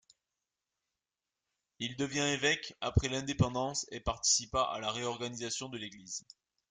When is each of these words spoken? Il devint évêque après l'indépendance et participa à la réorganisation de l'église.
Il 1.77 1.95
devint 1.95 2.25
évêque 2.25 2.75
après 2.81 3.07
l'indépendance 3.07 3.85
et 3.91 3.99
participa 3.99 4.63
à 4.63 4.79
la 4.79 4.89
réorganisation 4.91 5.69
de 5.69 5.77
l'église. 5.77 6.25